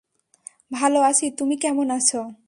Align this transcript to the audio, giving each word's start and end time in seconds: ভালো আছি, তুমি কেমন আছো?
ভালো 0.71 0.99
আছি, 1.01 1.25
তুমি 1.39 1.55
কেমন 1.63 1.87
আছো? 1.91 2.19